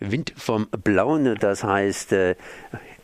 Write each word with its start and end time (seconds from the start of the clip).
Wind 0.00 0.32
vom 0.36 0.68
Blauen, 0.84 1.36
das 1.40 1.64
heißt 1.64 2.12
äh, 2.12 2.34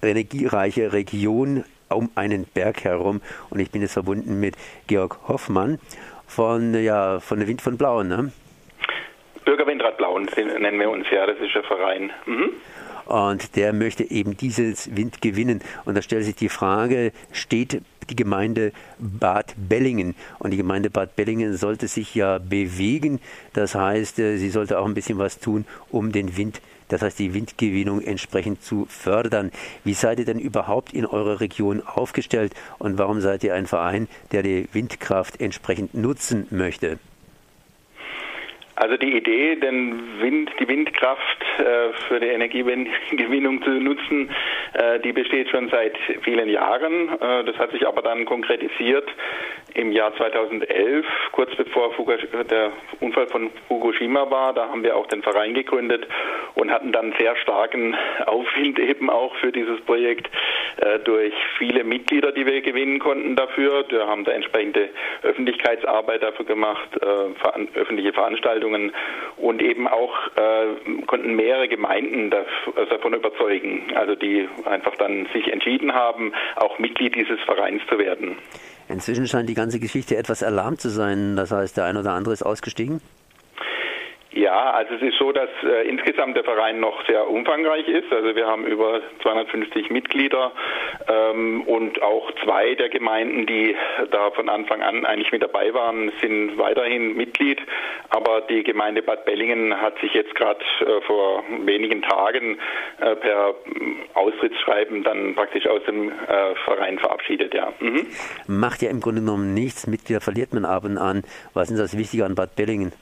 energiereiche 0.02 0.92
Region 0.92 1.64
um 1.88 2.10
einen 2.14 2.44
Berg 2.44 2.84
herum. 2.84 3.20
Und 3.50 3.60
ich 3.60 3.70
bin 3.70 3.82
jetzt 3.82 3.92
verbunden 3.92 4.40
mit 4.40 4.56
Georg 4.86 5.18
Hoffmann 5.28 5.78
von, 6.26 6.74
ja, 6.74 7.20
von 7.20 7.38
der 7.38 7.48
Wind 7.48 7.62
von 7.62 7.76
Blauen. 7.76 8.08
Ne? 8.08 8.32
Bürgerwindrad 9.44 9.96
Blauen 9.98 10.28
nennen 10.36 10.80
wir 10.80 10.90
uns, 10.90 11.06
ja, 11.10 11.26
das 11.26 11.38
ist 11.38 11.54
ein 11.54 11.62
Verein. 11.64 12.10
Mhm. 12.26 12.50
Und 13.06 13.56
der 13.56 13.74
möchte 13.74 14.10
eben 14.10 14.36
dieses 14.36 14.96
Wind 14.96 15.20
gewinnen. 15.20 15.60
Und 15.84 15.94
da 15.94 16.02
stellt 16.02 16.24
sich 16.24 16.36
die 16.36 16.48
Frage, 16.48 17.12
steht 17.32 17.82
die 18.10 18.16
Gemeinde 18.16 18.72
Bad 18.98 19.54
Bellingen. 19.56 20.14
Und 20.38 20.50
die 20.50 20.56
Gemeinde 20.56 20.90
Bad 20.90 21.16
Bellingen 21.16 21.56
sollte 21.56 21.88
sich 21.88 22.14
ja 22.14 22.38
bewegen. 22.38 23.20
Das 23.52 23.74
heißt, 23.74 24.18
äh, 24.18 24.36
sie 24.36 24.50
sollte 24.50 24.78
auch 24.78 24.86
ein 24.86 24.94
bisschen 24.94 25.18
was 25.18 25.38
tun, 25.38 25.64
um 25.90 26.12
den 26.12 26.36
Wind, 26.36 26.60
das 26.88 27.02
heißt 27.02 27.18
die 27.18 27.34
Windgewinnung 27.34 28.00
entsprechend 28.00 28.62
zu 28.62 28.86
fördern. 28.88 29.50
Wie 29.84 29.94
seid 29.94 30.18
ihr 30.18 30.24
denn 30.24 30.38
überhaupt 30.38 30.92
in 30.92 31.06
eurer 31.06 31.40
Region 31.40 31.82
aufgestellt 31.82 32.54
und 32.78 32.98
warum 32.98 33.20
seid 33.20 33.42
ihr 33.44 33.54
ein 33.54 33.66
Verein, 33.66 34.08
der 34.32 34.42
die 34.42 34.68
Windkraft 34.72 35.40
entsprechend 35.40 35.94
nutzen 35.94 36.46
möchte? 36.50 36.98
Also 38.76 38.96
die 38.96 39.16
Idee, 39.16 39.54
den 39.56 40.20
Wind, 40.20 40.50
die 40.58 40.66
Windkraft 40.66 41.44
äh, 41.58 41.92
für 42.08 42.18
die 42.18 42.26
Energiegewinnung 42.26 43.62
zu 43.62 43.70
nutzen, 43.70 44.30
äh, 44.72 44.98
die 44.98 45.12
besteht 45.12 45.48
schon 45.50 45.68
seit 45.68 45.96
vielen 46.22 46.48
Jahren. 46.48 47.08
Äh, 47.20 47.44
das 47.44 47.56
hat 47.56 47.70
sich 47.70 47.86
aber 47.86 48.02
dann 48.02 48.24
konkretisiert 48.24 49.08
im 49.74 49.92
Jahr 49.92 50.14
2011, 50.16 51.06
kurz 51.32 51.54
bevor 51.56 51.92
der 52.50 52.72
Unfall 53.00 53.26
von 53.28 53.50
Fukushima 53.68 54.30
war. 54.30 54.52
Da 54.52 54.68
haben 54.68 54.82
wir 54.82 54.96
auch 54.96 55.06
den 55.06 55.22
Verein 55.22 55.54
gegründet 55.54 56.06
und 56.54 56.70
hatten 56.70 56.92
dann 56.92 57.14
sehr 57.18 57.36
starken 57.36 57.96
Aufwind 58.26 58.78
eben 58.78 59.08
auch 59.08 59.34
für 59.36 59.52
dieses 59.52 59.80
Projekt 59.82 60.28
durch 61.04 61.34
viele 61.58 61.84
Mitglieder, 61.84 62.32
die 62.32 62.46
wir 62.46 62.60
gewinnen 62.62 62.98
konnten 62.98 63.36
dafür. 63.36 63.84
Wir 63.88 64.06
haben 64.06 64.24
da 64.24 64.32
entsprechende 64.32 64.88
Öffentlichkeitsarbeit 65.22 66.22
dafür 66.22 66.46
gemacht, 66.46 66.88
äh, 67.00 67.78
öffentliche 67.78 68.12
Veranstaltungen 68.12 68.92
und 69.36 69.62
eben 69.62 69.88
auch 69.88 70.14
äh, 70.36 71.02
konnten 71.06 71.34
mehrere 71.36 71.68
Gemeinden 71.68 72.30
davon 72.30 73.14
überzeugen, 73.14 73.92
also 73.94 74.14
die 74.14 74.48
einfach 74.64 74.94
dann 74.96 75.26
sich 75.32 75.52
entschieden 75.52 75.94
haben, 75.94 76.32
auch 76.56 76.78
Mitglied 76.78 77.14
dieses 77.14 77.40
Vereins 77.40 77.82
zu 77.88 77.98
werden. 77.98 78.36
Inzwischen 78.88 79.26
scheint 79.26 79.48
die 79.48 79.54
ganze 79.54 79.80
Geschichte 79.80 80.16
etwas 80.16 80.42
erlahmt 80.42 80.80
zu 80.80 80.90
sein. 80.90 81.36
Das 81.36 81.50
heißt, 81.50 81.76
der 81.76 81.84
ein 81.84 81.96
oder 81.96 82.12
andere 82.12 82.34
ist 82.34 82.42
ausgestiegen? 82.42 83.00
Ja, 84.34 84.72
also 84.72 84.94
es 84.94 85.02
ist 85.02 85.16
so, 85.16 85.30
dass 85.30 85.48
äh, 85.62 85.88
insgesamt 85.88 86.36
der 86.36 86.42
Verein 86.42 86.80
noch 86.80 87.06
sehr 87.06 87.30
umfangreich 87.30 87.86
ist. 87.86 88.12
Also 88.12 88.34
wir 88.34 88.48
haben 88.48 88.66
über 88.66 89.00
250 89.22 89.90
Mitglieder 89.90 90.50
ähm, 91.08 91.62
und 91.62 92.02
auch 92.02 92.32
zwei 92.42 92.74
der 92.74 92.88
Gemeinden, 92.88 93.46
die 93.46 93.76
da 94.10 94.32
von 94.32 94.48
Anfang 94.48 94.82
an 94.82 95.04
eigentlich 95.04 95.30
mit 95.30 95.40
dabei 95.40 95.72
waren, 95.72 96.10
sind 96.20 96.58
weiterhin 96.58 97.16
Mitglied. 97.16 97.60
Aber 98.10 98.40
die 98.40 98.64
Gemeinde 98.64 99.02
Bad 99.02 99.24
Bellingen 99.24 99.80
hat 99.80 100.00
sich 100.00 100.12
jetzt 100.14 100.34
gerade 100.34 100.60
äh, 100.80 101.00
vor 101.02 101.44
wenigen 101.64 102.02
Tagen 102.02 102.58
äh, 103.00 103.14
per 103.14 103.54
Austrittsschreiben 104.14 105.04
dann 105.04 105.36
praktisch 105.36 105.68
aus 105.68 105.82
dem 105.84 106.08
äh, 106.08 106.56
Verein 106.64 106.98
verabschiedet. 106.98 107.54
Ja. 107.54 107.72
Mhm. 107.78 108.08
Macht 108.48 108.82
ja 108.82 108.90
im 108.90 108.98
Grunde 108.98 109.20
genommen 109.20 109.54
nichts. 109.54 109.86
Mitglieder 109.86 110.20
verliert 110.20 110.52
man 110.52 110.64
ab 110.64 110.84
und 110.84 110.98
an. 110.98 111.22
Was 111.52 111.70
ist 111.70 111.78
das 111.78 111.96
Wichtige 111.96 112.24
an 112.24 112.34
Bad 112.34 112.56
Bellingen? 112.56 112.92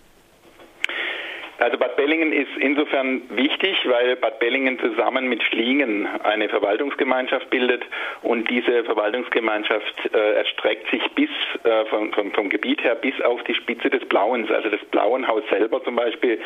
Also 1.62 1.78
Bad 1.78 1.94
Bellingen 1.94 2.32
ist 2.32 2.50
insofern 2.58 3.22
wichtig, 3.30 3.88
weil 3.88 4.16
Bad 4.16 4.40
Bellingen 4.40 4.80
zusammen 4.80 5.28
mit 5.28 5.44
Schlingen 5.44 6.08
eine 6.24 6.48
Verwaltungsgemeinschaft 6.48 7.50
bildet 7.50 7.84
und 8.22 8.50
diese 8.50 8.82
Verwaltungsgemeinschaft 8.82 10.12
äh, 10.12 10.32
erstreckt 10.38 10.90
sich 10.90 11.02
bis 11.14 11.30
äh, 11.62 11.84
vom, 11.84 12.12
vom, 12.14 12.32
vom, 12.32 12.48
Gebiet 12.48 12.82
her 12.82 12.96
bis 12.96 13.14
auf 13.20 13.44
die 13.44 13.54
Spitze 13.54 13.90
des 13.90 14.04
Blauens. 14.08 14.50
Also 14.50 14.70
das 14.70 14.80
Blauenhaus 14.86 15.44
selber 15.50 15.80
zum 15.84 15.94
Beispiel 15.94 16.40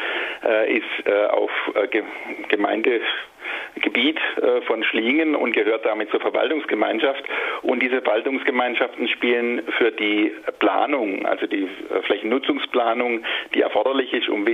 äh, 0.44 0.76
ist 0.76 1.06
äh, 1.06 1.28
auf 1.28 1.50
äh, 1.74 1.88
Gemeinde 2.48 3.00
Gebiet 3.82 4.18
äh, 4.36 4.62
von 4.62 4.82
Schlingen 4.84 5.34
und 5.34 5.52
gehört 5.52 5.84
damit 5.84 6.10
zur 6.10 6.20
Verwaltungsgemeinschaft. 6.20 7.24
Und 7.62 7.82
diese 7.82 8.02
Verwaltungsgemeinschaften 8.02 9.08
spielen 9.08 9.62
für 9.78 9.90
die 9.90 10.32
Planung, 10.58 11.26
also 11.26 11.46
die 11.46 11.64
äh, 11.64 12.02
Flächennutzungsplanung, 12.02 13.22
die 13.54 13.60
erforderlich 13.60 14.12
ist, 14.12 14.28
um 14.28 14.46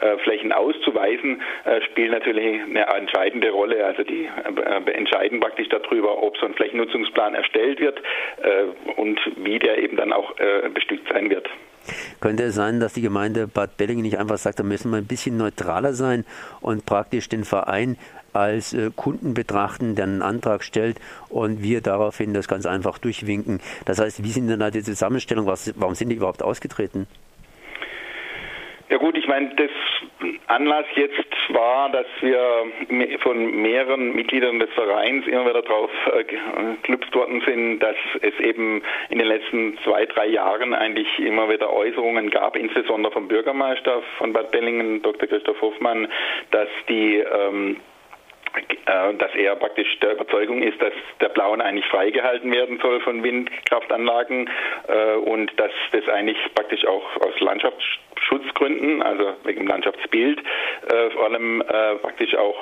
Windkraftflächen 0.00 0.52
auszuweisen, 0.52 1.42
äh, 1.64 1.80
spielen 1.82 2.12
natürlich 2.12 2.62
eine 2.62 2.86
entscheidende 2.86 3.50
Rolle. 3.50 3.84
Also 3.84 4.02
die 4.02 4.28
entscheiden 4.92 5.40
praktisch 5.40 5.68
darüber, 5.68 6.22
ob 6.22 6.36
so 6.38 6.46
ein 6.46 6.54
Flächennutzungsplan 6.54 7.34
erstellt 7.34 7.80
wird 7.80 8.00
und 8.96 9.18
wie 9.36 9.58
der 9.58 9.78
eben 9.78 9.96
dann 9.96 10.12
auch 10.12 10.34
bestückt 10.72 11.08
sein 11.12 11.30
wird. 11.30 11.48
Könnte 12.20 12.44
es 12.44 12.54
sein, 12.54 12.80
dass 12.80 12.94
die 12.94 13.02
Gemeinde 13.02 13.46
Bad 13.46 13.76
Bellingen 13.76 14.02
nicht 14.02 14.18
einfach 14.18 14.38
sagt, 14.38 14.58
da 14.58 14.62
müssen 14.62 14.90
wir 14.90 14.98
ein 14.98 15.06
bisschen 15.06 15.36
neutraler 15.36 15.92
sein 15.92 16.24
und 16.60 16.86
praktisch 16.86 17.28
den 17.28 17.44
Verein 17.44 17.98
als 18.32 18.72
äh, 18.72 18.90
Kunden 18.94 19.34
betrachten, 19.34 19.94
der 19.94 20.04
einen 20.04 20.22
Antrag 20.22 20.64
stellt 20.64 20.98
und 21.28 21.62
wir 21.62 21.80
daraufhin 21.80 22.34
das 22.34 22.48
ganz 22.48 22.66
einfach 22.66 22.98
durchwinken. 22.98 23.60
Das 23.84 24.00
heißt, 24.00 24.24
wie 24.24 24.30
sind 24.30 24.48
denn 24.48 24.60
da 24.60 24.70
die 24.70 24.82
Zusammenstellung? 24.82 25.46
Was, 25.46 25.72
warum 25.76 25.94
sind 25.94 26.08
die 26.08 26.16
überhaupt 26.16 26.42
ausgetreten? 26.42 27.06
Ja 28.94 29.00
gut, 29.00 29.18
ich 29.18 29.26
meine, 29.26 29.52
das 29.56 29.70
Anlass 30.46 30.86
jetzt 30.94 31.18
war, 31.48 31.90
dass 31.90 32.06
wir 32.20 33.18
von 33.22 33.60
mehreren 33.60 34.14
Mitgliedern 34.14 34.60
des 34.60 34.70
Vereins 34.70 35.26
immer 35.26 35.46
wieder 35.46 35.62
darauf 35.62 35.90
äh, 36.12 36.22
geklüpft 36.22 37.12
worden 37.12 37.42
sind, 37.44 37.80
dass 37.80 37.96
es 38.20 38.38
eben 38.38 38.84
in 39.08 39.18
den 39.18 39.26
letzten 39.26 39.76
zwei, 39.82 40.06
drei 40.06 40.26
Jahren 40.26 40.74
eigentlich 40.74 41.08
immer 41.18 41.50
wieder 41.50 41.72
Äußerungen 41.72 42.30
gab, 42.30 42.54
insbesondere 42.54 43.12
vom 43.12 43.26
Bürgermeister 43.26 44.00
von 44.16 44.32
Bad 44.32 44.52
Bellingen, 44.52 45.02
Dr. 45.02 45.28
Christoph 45.28 45.60
Hoffmann, 45.60 46.06
dass 46.52 46.68
die 46.88 47.16
ähm, 47.16 47.78
äh, 48.86 49.14
dass 49.14 49.34
er 49.34 49.56
praktisch 49.56 49.98
der 49.98 50.12
Überzeugung 50.12 50.62
ist, 50.62 50.80
dass 50.80 50.92
der 51.20 51.30
Blauen 51.30 51.60
eigentlich 51.60 51.86
freigehalten 51.86 52.52
werden 52.52 52.78
soll 52.80 53.00
von 53.00 53.24
Windkraftanlagen 53.24 54.48
äh, 54.86 55.14
und 55.14 55.50
dass 55.58 55.72
das 55.90 56.08
eigentlich 56.08 56.38
praktisch 56.54 56.86
auch 56.86 57.04
aus 57.16 57.40
Landschaftsschutzgründen, 58.24 59.02
also 59.02 59.34
wegen 59.44 59.60
dem 59.60 59.68
Landschaftsbild, 59.68 60.40
äh, 60.40 61.10
vor 61.10 61.24
allem 61.24 61.62
praktisch 62.02 62.34
auch 62.36 62.56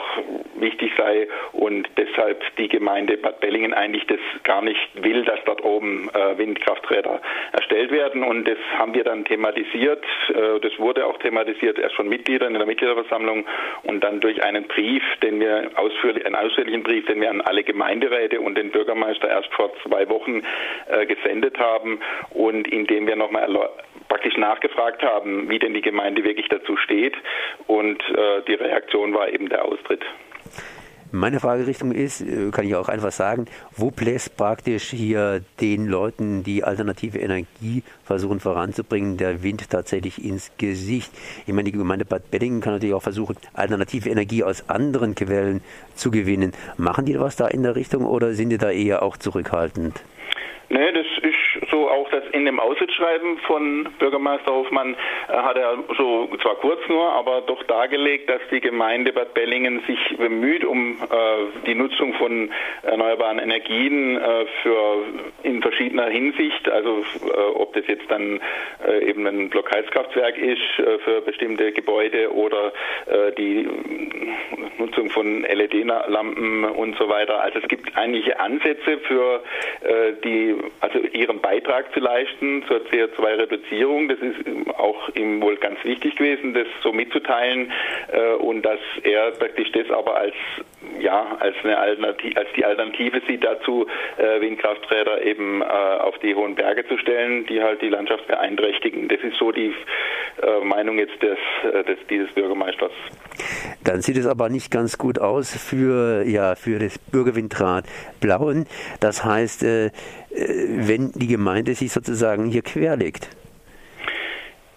wichtig 0.57 0.93
sei 0.97 1.29
und 1.53 1.89
deshalb 1.97 2.43
die 2.57 2.69
Gemeinde 2.69 3.17
Bad 3.17 3.41
Bellingen 3.41 3.75
eigentlich 3.75 4.07
das 4.07 4.19
gar 4.45 4.63
nicht 4.63 4.81
will, 4.95 5.25
dass 5.25 5.39
dort 5.45 5.65
oben 5.65 6.09
Windkrafträder 6.37 7.21
erstellt 7.53 7.91
werden 7.91 8.23
und 8.23 8.47
das 8.47 8.59
haben 8.77 8.95
wir 8.95 9.05
dann 9.05 9.25
thematisiert. 9.25 10.05
Das 10.29 10.79
wurde 10.79 11.07
auch 11.07 11.19
thematisiert 11.19 11.79
erst 11.79 11.97
von 11.97 12.09
Mitgliedern 12.09 12.53
in 12.53 12.59
der 12.59 12.67
Mitgliederversammlung 12.67 13.47
und 13.83 14.03
dann 14.03 14.21
durch 14.21 14.43
einen 14.45 14.65
Brief, 14.65 15.03
den 15.23 15.41
wir 15.41 15.71
ausführlich, 15.75 16.25
einen 16.27 16.37
ausführlichen 16.37 16.83
Brief, 16.83 17.07
den 17.07 17.21
wir 17.21 17.31
an 17.31 17.41
alle 17.41 17.65
Gemeinderäte 17.65 18.41
und 18.41 18.57
den 18.57 18.71
Bürgermeister 18.71 19.29
erst 19.29 19.53
vor 19.53 19.73
zwei 19.83 20.09
Wochen 20.09 20.43
äh, 20.89 21.07
gesendet 21.07 21.59
haben 21.59 22.01
und 22.31 22.69
in 22.69 22.87
dem 22.87 23.07
wir 23.07 23.17
nochmal 23.17 23.45
praktisch 24.13 24.37
nachgefragt 24.37 25.03
haben, 25.03 25.49
wie 25.49 25.59
denn 25.59 25.73
die 25.73 25.81
Gemeinde 25.81 26.23
wirklich 26.23 26.47
dazu 26.51 26.77
steht. 26.77 27.15
Und 27.67 27.99
äh, 28.11 28.43
die 28.47 28.53
Reaktion 28.53 29.15
war 29.15 29.31
eben 29.31 29.49
der 29.49 29.65
Austritt. 29.65 30.03
Meine 31.13 31.41
Fragerichtung 31.41 31.93
ist, 31.93 32.21
äh, 32.21 32.51
kann 32.51 32.67
ich 32.67 32.75
auch 32.75 32.91
einfach 32.91 33.11
sagen, 33.11 33.47
wo 33.75 33.91
bläst 33.91 34.37
praktisch 34.37 34.91
hier 34.91 35.41
den 35.63 35.87
Leuten, 35.87 36.43
die 36.43 36.63
alternative 36.63 37.21
Energie 37.21 37.83
versuchen 38.05 38.39
voranzubringen, 38.39 39.17
der 39.17 39.43
Wind 39.43 39.71
tatsächlich 39.71 40.23
ins 40.23 40.53
Gesicht? 40.59 41.11
Ich 41.47 41.55
meine, 41.55 41.71
die 41.71 41.79
Gemeinde 41.79 42.05
Bad 42.05 42.31
Beddingen 42.31 42.61
kann 42.61 42.75
natürlich 42.75 42.95
auch 42.95 43.03
versuchen, 43.03 43.37
alternative 43.55 44.11
Energie 44.11 44.45
aus 44.45 44.69
anderen 44.69 45.15
Quellen 45.15 45.63
zu 45.95 46.11
gewinnen. 46.11 46.53
Machen 46.77 47.07
die 47.07 47.19
was 47.19 47.37
da 47.37 47.49
in 47.49 47.63
der 47.63 47.77
Richtung 47.77 48.05
oder 48.05 48.35
sind 48.35 48.51
die 48.51 48.59
da 48.59 48.71
eher 48.71 49.03
auch 49.03 49.17
zurückhaltend? 49.17 50.05
Nee, 50.69 50.93
das 50.93 51.07
ist 51.23 51.42
so 51.71 51.91
auch 51.91 52.09
das 52.11 52.25
in 52.33 52.45
dem 52.45 52.61
Aussitzschreiben 52.61 53.39
von 53.39 53.89
Bürgermeister 53.99 54.53
Hofmann 54.53 54.95
äh, 55.29 55.33
hat 55.33 55.57
er 55.57 55.79
so 55.97 56.29
zwar 56.41 56.57
kurz 56.57 56.81
nur, 56.89 57.13
aber 57.13 57.43
doch 57.43 57.63
dargelegt, 57.65 58.29
dass 58.29 58.41
die 58.51 58.61
Gemeinde 58.61 59.13
Bad 59.13 59.35
Bellingen 59.35 59.83
sich 59.87 60.17
bemüht 60.17 60.65
um 60.65 60.93
äh, 60.93 61.67
die 61.67 61.75
Nutzung 61.75 62.15
von 62.15 62.51
erneuerbaren 62.83 63.39
Energien 63.39 64.17
äh, 64.17 64.47
für 64.63 65.05
in 65.43 65.63
verschiedener 65.63 66.07
Hinsicht, 66.07 66.69
also 66.69 67.05
äh, 67.27 67.41
ob 67.55 67.73
das 67.75 67.87
jetzt 67.87 68.11
dann 68.11 68.41
äh, 68.87 69.09
eben 69.09 69.27
ein 69.27 69.51
Blockheizkraftwerk 69.51 70.39
ist 70.39 70.79
äh, 70.79 70.99
für 70.99 71.21
bestimmte 71.23 71.73
Gebäude 71.73 72.33
oder 72.33 72.73
die 73.37 73.69
Nutzung 74.79 75.11
von 75.11 75.43
LED-Lampen 75.43 76.65
und 76.65 76.97
so 76.97 77.09
weiter. 77.09 77.41
Also 77.41 77.59
es 77.59 77.69
gibt 77.69 77.97
einige 77.97 78.39
Ansätze 78.39 78.99
für 78.99 79.43
die 80.25 80.57
also 80.81 80.99
ihren 80.99 81.41
Beitrag 81.43 81.93
zu 81.93 82.01
leisten 82.01 82.65
zur 82.67 82.79
CO2-Reduzierung. 82.87 84.09
Das 84.09 84.19
ist 84.21 84.39
auch 84.79 85.09
ihm 85.15 85.43
wohl 85.43 85.57
ganz 85.57 85.83
wichtig 85.85 86.17
gewesen, 86.17 86.55
das 86.55 86.67
so 86.83 86.93
mitzuteilen 86.93 87.71
äh, 88.13 88.35
und 88.35 88.63
dass 88.63 88.81
er 89.03 89.33
praktisch 89.33 89.71
das 89.73 89.91
aber 89.91 90.17
als 90.17 90.35
ja 91.01 91.37
als 91.41 91.57
eine 91.63 91.79
Alternative, 91.79 92.37
als 92.37 92.49
die 92.57 92.65
Alternative 92.65 93.21
sieht 93.27 93.45
dazu, 93.45 93.87
äh, 94.17 94.41
Windkrafträder 94.41 95.23
eben 95.23 95.63
äh, 95.63 95.65
auf 95.65 96.19
die 96.19 96.35
hohen 96.35 96.55
Berge 96.55 96.87
zu 96.87 96.99
stellen, 96.99 97.47
die 97.47 97.63
halt 97.63 97.83
die 97.83 97.89
Landschaft 97.89 98.27
beeinträchtigen. 98.27 99.09
Das 99.09 99.21
ist 99.21 99.37
so 99.37 99.53
die 99.53 99.75
äh, 100.43 100.65
Meinung 100.65 100.99
jetzt 100.99 101.21
des, 101.23 101.39
äh, 101.73 101.85
des 101.85 101.99
dieses 102.09 102.33
Bürgermeisters. 102.33 102.93
Dann 103.85 104.01
sieht 104.01 104.17
es 104.17 104.27
aber 104.27 104.49
nicht 104.49 104.71
ganz 104.71 104.99
gut 104.99 105.19
aus 105.19 105.57
für 105.57 106.25
ja 106.25 106.55
für 106.55 106.79
das 106.79 106.99
Bürgerwindrat 106.99 107.85
Blauen. 108.21 108.67
Das 109.01 109.25
heißt, 109.25 109.65
äh, 109.65 109.87
äh, 109.87 109.91
wenn 110.31 111.13
die 111.13 111.27
Gemeinde 111.27 111.75
sich 111.75 111.93
sozusagen 111.93 112.47
hier 112.47 112.63
querlegt. 112.63 113.29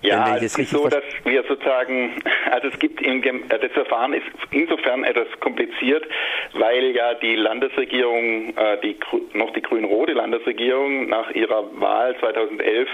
Ja, 0.06 0.38
es 0.38 0.58
ist 0.58 0.70
so, 0.70 0.88
dass 0.88 1.04
wir 1.24 1.44
sozusagen, 1.44 2.22
also 2.52 2.68
es 2.68 2.80
gibt 2.80 3.02
im, 3.02 3.22
das 3.50 3.72
Verfahren 3.72 4.14
ist 4.14 4.26
insofern 4.52 5.04
etwas 5.04 5.28
kompliziert, 5.40 6.06
weil 6.54 6.96
ja 6.96 7.14
die 7.16 7.36
Landesregierung, 7.36 8.56
äh, 8.56 8.78
die 8.84 8.98
noch 9.34 9.52
die 9.54 9.62
grün-rote 9.62 9.95
Landesregierung 10.36 11.08
nach 11.08 11.32
ihrer 11.32 11.64
Wahl 11.80 12.16
2011 12.20 12.90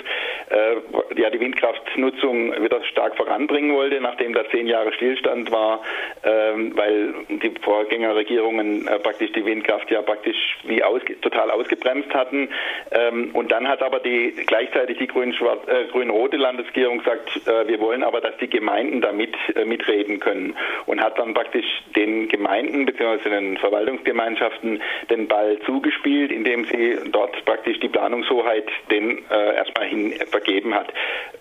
äh, 0.49 1.19
ja 1.19 1.29
die 1.29 1.39
Windkraftnutzung 1.39 2.51
wieder 2.61 2.83
stark 2.85 3.15
voranbringen 3.15 3.75
wollte, 3.75 3.99
nachdem 4.01 4.33
da 4.33 4.43
zehn 4.49 4.67
Jahre 4.67 4.93
Stillstand 4.93 5.51
war, 5.51 5.81
ähm, 6.23 6.73
weil 6.75 7.13
die 7.29 7.51
Vorgängerregierungen 7.61 8.87
äh, 8.87 8.99
praktisch 8.99 9.31
die 9.33 9.45
Windkraft 9.45 9.89
ja 9.91 10.01
praktisch 10.01 10.57
wie 10.63 10.83
ausge, 10.83 11.19
total 11.21 11.51
ausgebremst 11.51 12.13
hatten. 12.13 12.49
Ähm, 12.91 13.31
und 13.33 13.51
dann 13.51 13.67
hat 13.67 13.81
aber 13.81 13.99
die 13.99 14.33
gleichzeitig 14.45 14.97
die 14.97 15.07
grün-rote 15.07 15.87
grün 15.91 16.41
Landesregierung 16.41 16.99
gesagt, 16.99 17.47
äh, 17.47 17.67
wir 17.67 17.79
wollen 17.79 18.03
aber, 18.03 18.21
dass 18.21 18.37
die 18.37 18.49
Gemeinden 18.49 19.01
da 19.01 19.11
mit, 19.11 19.35
äh, 19.55 19.65
mitreden 19.65 20.19
können 20.19 20.55
und 20.85 21.01
hat 21.01 21.17
dann 21.17 21.33
praktisch 21.33 21.65
den 21.95 22.27
Gemeinden 22.27 22.85
bzw. 22.85 23.29
den 23.29 23.57
Verwaltungsgemeinschaften 23.57 24.81
den 25.09 25.27
Ball 25.27 25.59
zugespielt, 25.65 26.31
indem 26.31 26.65
sie 26.65 26.97
dort 27.11 27.30
praktisch 27.45 27.79
die 27.79 27.89
Planungshoheit 27.89 28.67
den 28.89 29.23
äh, 29.29 29.55
erstmal 29.55 29.87
hin 29.87 30.13
vergeben 30.29 30.73
hat. 30.73 30.87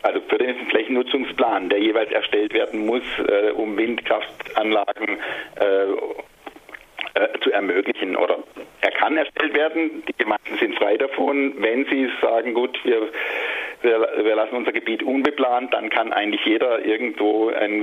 Also 0.03 0.21
für 0.29 0.39
den 0.39 0.57
Flächennutzungsplan, 0.69 1.69
der 1.69 1.79
jeweils 1.79 2.11
erstellt 2.11 2.53
werden 2.55 2.87
muss, 2.87 3.03
äh, 3.19 3.51
um 3.51 3.77
Windkraftanlagen 3.77 5.19
äh, 5.61 5.83
äh, 7.15 7.29
zu 7.43 7.51
ermöglichen 7.51 8.17
oder 8.17 8.39
er 8.81 8.91
kann 8.93 9.17
erstellt 9.17 9.55
werden. 9.55 10.03
Die 10.07 10.15
Gemeinden 10.17 10.57
sind 10.59 10.77
frei 10.77 10.97
davon. 10.97 11.55
Wenn 11.59 11.85
sie 11.87 12.09
sagen, 12.21 12.55
gut, 12.55 12.79
wir 12.85 13.09
wir, 13.83 14.09
wir 14.25 14.37
lassen 14.37 14.57
unser 14.57 14.73
Gebiet 14.73 15.03
unbeplant, 15.03 15.73
dann 15.73 15.91
kann 15.91 16.13
eigentlich 16.13 16.45
jeder 16.45 16.85
irgendwo 16.85 17.49
eine 17.49 17.75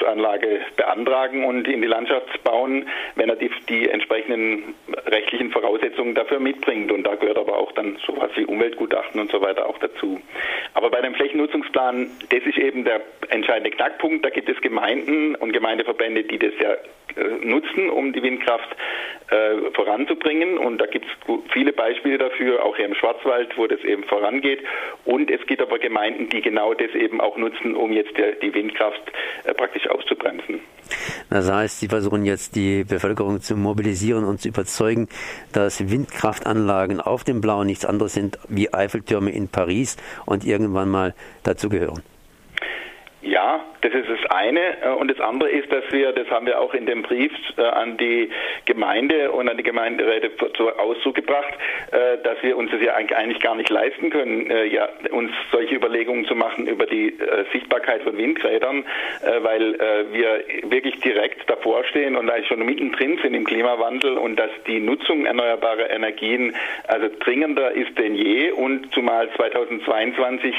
Windkraftanlage 0.00 0.60
beantragen 0.76 1.44
und 1.44 1.68
in 1.68 1.82
die 1.82 1.86
Landschaft 1.86 2.42
bauen, 2.44 2.88
wenn 3.16 3.28
er 3.28 3.36
die, 3.36 3.50
die 3.68 3.88
entsprechenden 3.88 4.74
rechtlichen 5.06 5.50
Voraussetzungen 5.50 6.14
dafür 6.14 6.40
mitbringt. 6.40 6.90
Und 6.90 7.04
da 7.04 7.14
gehört 7.14 7.38
aber 7.38 7.56
auch 7.56 7.72
dann 7.72 7.98
sowas 8.06 8.30
wie 8.34 8.44
Umweltgutachten 8.44 9.20
und 9.20 9.30
so 9.30 9.40
weiter 9.40 9.66
auch 9.66 9.78
dazu. 9.78 10.20
Aber 10.80 10.88
bei 10.88 11.02
dem 11.02 11.14
Flächennutzungsplan, 11.14 12.08
das 12.30 12.42
ist 12.42 12.56
eben 12.56 12.84
der 12.84 13.02
entscheidende 13.28 13.70
Knackpunkt. 13.70 14.24
Da 14.24 14.30
gibt 14.30 14.48
es 14.48 14.58
Gemeinden 14.62 15.34
und 15.34 15.52
Gemeindeverbände, 15.52 16.24
die 16.24 16.38
das 16.38 16.54
ja 16.58 16.72
äh, 16.72 17.44
nutzen, 17.44 17.90
um 17.90 18.14
die 18.14 18.22
Windkraft 18.22 18.74
äh, 19.28 19.70
voranzubringen. 19.74 20.56
Und 20.56 20.78
da 20.78 20.86
gibt 20.86 21.04
es 21.04 21.52
viele 21.52 21.74
Beispiele 21.74 22.16
dafür, 22.16 22.64
auch 22.64 22.76
hier 22.76 22.86
im 22.86 22.94
Schwarzwald, 22.94 23.58
wo 23.58 23.66
das 23.66 23.80
eben 23.80 24.04
vorangeht. 24.04 24.60
Und 25.04 25.30
es 25.30 25.44
gibt 25.46 25.60
aber 25.60 25.78
Gemeinden, 25.78 26.30
die 26.30 26.40
genau 26.40 26.72
das 26.72 26.94
eben 26.94 27.20
auch 27.20 27.36
nutzen, 27.36 27.74
um 27.74 27.92
jetzt 27.92 28.16
der, 28.16 28.32
die 28.36 28.54
Windkraft 28.54 29.02
äh, 29.44 29.52
praktisch 29.52 29.86
auszubremsen. 29.86 30.60
Das 31.28 31.50
heißt, 31.50 31.80
Sie 31.80 31.88
versuchen 31.88 32.24
jetzt 32.24 32.56
die 32.56 32.84
Bevölkerung 32.84 33.40
zu 33.40 33.54
mobilisieren 33.54 34.24
und 34.24 34.40
zu 34.40 34.48
überzeugen, 34.48 35.08
dass 35.52 35.90
Windkraftanlagen 35.90 37.00
auf 37.00 37.22
dem 37.22 37.40
Blauen 37.40 37.66
nichts 37.66 37.84
anderes 37.84 38.14
sind 38.14 38.38
wie 38.48 38.72
Eiffeltürme 38.72 39.30
in 39.30 39.48
Paris 39.48 39.96
und 40.26 40.44
irgendwann 40.44 40.69
mal 40.86 41.14
dazu 41.42 41.68
gehören. 41.68 42.02
Ja, 43.40 43.64
das 43.80 43.94
ist 43.94 44.10
das 44.10 44.30
eine. 44.30 44.82
Äh, 44.82 44.88
und 44.98 45.10
das 45.10 45.18
andere 45.18 45.48
ist, 45.48 45.72
dass 45.72 45.84
wir, 45.92 46.12
das 46.12 46.28
haben 46.28 46.44
wir 46.44 46.60
auch 46.60 46.74
in 46.74 46.84
dem 46.84 47.00
Brief 47.00 47.32
äh, 47.56 47.62
an 47.62 47.96
die 47.96 48.28
Gemeinde 48.66 49.30
und 49.30 49.48
an 49.48 49.56
die 49.56 49.62
Gemeinderäte 49.62 50.30
zu 50.54 50.68
Ausdruck 50.76 51.14
gebracht, 51.14 51.54
äh, 51.90 52.18
dass 52.22 52.42
wir 52.42 52.58
uns 52.58 52.70
das 52.70 52.82
ja 52.82 52.94
eigentlich 52.94 53.40
gar 53.40 53.54
nicht 53.54 53.70
leisten 53.70 54.10
können, 54.10 54.52
ja, 54.70 54.88
uns 55.10 55.32
solche 55.50 55.74
Überlegungen 55.74 56.26
zu 56.26 56.34
machen 56.34 56.66
über 56.66 56.84
die 56.84 57.16
Sichtbarkeit 57.52 58.02
von 58.02 58.16
Windrädern, 58.16 58.84
weil 59.42 59.78
wir 60.12 60.44
wirklich 60.70 60.98
direkt 61.00 61.48
davor 61.48 61.84
stehen 61.84 62.16
und 62.16 62.28
eigentlich 62.30 62.48
schon 62.48 62.64
mittendrin 62.64 63.18
sind 63.22 63.34
im 63.34 63.44
Klimawandel 63.44 64.18
und 64.18 64.36
dass 64.36 64.50
die 64.66 64.80
Nutzung 64.80 65.26
erneuerbarer 65.26 65.90
Energien 65.90 66.54
also 66.88 67.08
dringender 67.20 67.72
ist 67.72 67.96
denn 67.98 68.14
je 68.14 68.50
und 68.52 68.92
zumal 68.92 69.30
2022 69.36 70.54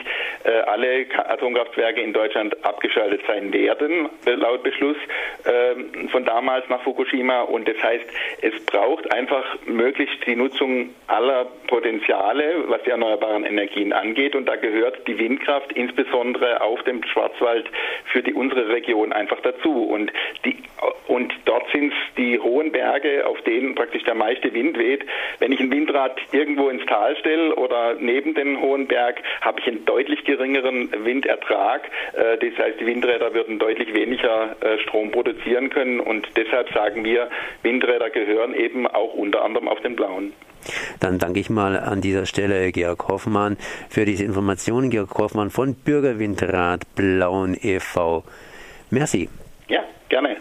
alle 0.66 1.06
Atomkraftwerke 1.28 2.02
in 2.02 2.14
Deutschland 2.14 2.56
abgeschaltet 2.72 3.22
sein 3.28 3.52
werden, 3.52 4.10
laut 4.26 4.64
Beschluss 4.64 4.98
äh, 5.44 6.08
von 6.10 6.24
damals 6.26 6.68
nach 6.70 6.82
Fukushima. 6.84 7.42
Und 7.42 7.68
das 7.68 7.82
heißt, 7.84 8.06
es 8.42 8.66
braucht 8.66 9.12
einfach 9.14 9.44
möglichst 9.66 10.26
die 10.26 10.36
Nutzung 10.36 10.94
aller 11.08 11.46
Potenziale, 11.68 12.66
was 12.68 12.82
die 12.84 12.92
erneuerbaren 12.92 13.44
Energien 13.44 13.92
angeht. 13.94 14.36
Und 14.36 14.46
da 14.46 14.56
gehört 14.56 15.08
die 15.08 15.18
Windkraft 15.18 15.74
insbesondere 15.74 16.62
auf 16.62 16.82
dem 16.84 17.04
Schwarzwald 17.04 17.66
für 18.06 18.24
die, 18.24 18.34
unsere 18.34 18.70
Region 18.70 19.12
einfach 19.12 19.42
dazu. 19.42 19.84
Und, 19.84 20.12
die, 20.46 20.58
und 21.08 21.34
dort 21.46 21.70
sind 21.72 21.92
es 21.92 22.16
die 22.16 22.40
hohen 22.40 22.72
Berge, 22.72 23.26
auf 23.26 23.42
denen 23.42 23.76
praktisch 23.76 24.04
der 24.04 24.16
meiste 24.16 24.54
Wind 24.54 24.78
weht. 24.78 25.06
Wenn 25.40 25.52
ich 25.52 25.60
ein 25.60 25.72
Windrad 25.72 26.20
irgendwo 26.32 26.70
ins 26.70 26.86
Tal 26.86 27.18
stelle 27.18 27.56
oder 27.56 27.96
neben 28.00 28.34
den 28.34 28.62
hohen 28.62 28.88
Berg, 28.88 29.22
habe 29.42 29.60
ich 29.60 29.68
einen 29.68 29.86
deutlich 29.86 30.24
geringeren 30.24 30.90
Windertrag. 31.06 31.90
Äh, 32.14 32.38
das 32.38 32.60
heißt, 32.62 32.80
die 32.80 32.86
Windräder 32.86 33.34
würden 33.34 33.60
deutlich 33.60 33.94
weniger 33.94 34.56
äh, 34.62 34.78
Strom 34.80 35.12
produzieren 35.12 35.70
können 35.70 36.00
und 36.00 36.28
deshalb 36.36 36.72
sagen 36.74 37.04
wir, 37.04 37.30
Windräder 37.64 38.10
gehören 38.10 38.54
eben 38.54 38.88
auch 38.88 39.14
unter 39.14 39.44
anderem 39.44 39.68
auf 39.68 39.80
den 39.82 39.96
blauen. 39.96 40.34
Dann 41.00 41.18
danke 41.18 41.40
ich 41.40 41.50
mal 41.50 41.78
an 41.78 42.02
dieser 42.02 42.26
Stelle 42.26 42.72
Georg 42.72 43.08
Hoffmann 43.08 43.58
für 43.90 44.06
diese 44.06 44.24
Informationen. 44.24 44.90
Georg 44.90 45.18
Hoffmann 45.18 45.50
von 45.50 45.76
Bürgerwindrat 45.76 46.84
Blauen 46.96 47.58
e.V. 47.60 48.24
Merci. 48.92 49.30
Ja, 49.68 49.84
gerne. 50.10 50.38